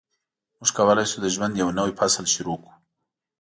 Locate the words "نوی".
1.79-1.91